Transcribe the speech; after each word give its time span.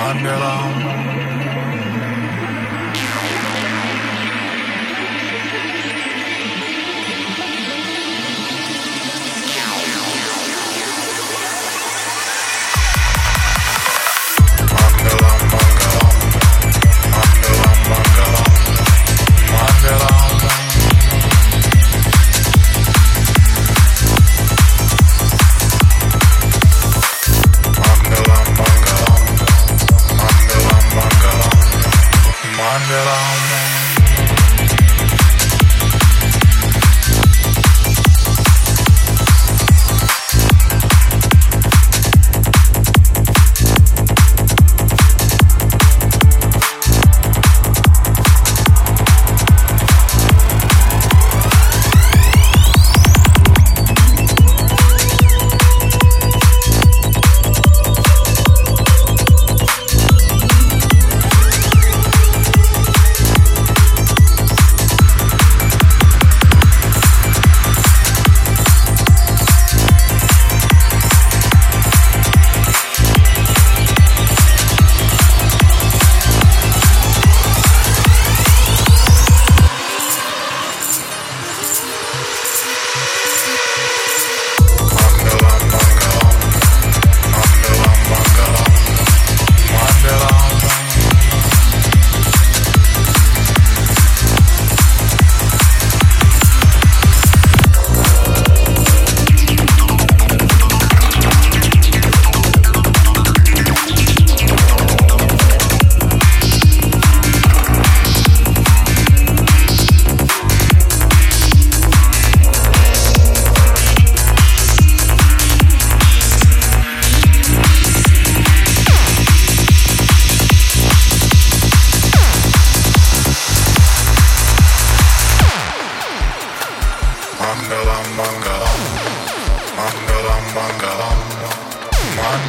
Wonderland. 0.00 1.29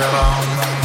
alone. 0.00 0.77